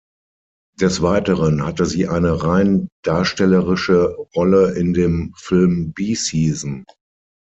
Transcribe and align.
Des 0.79 1.03
Weiteren 1.03 1.63
hatte 1.63 1.85
sie 1.85 2.07
eine 2.07 2.41
rein 2.41 2.87
darstellerisch 3.03 3.91
Rolle 4.35 4.71
in 4.71 4.95
dem 4.95 5.31
Film 5.37 5.93
Bee 5.93 6.15
Season. 6.15 6.85